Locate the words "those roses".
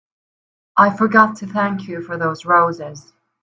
2.17-3.13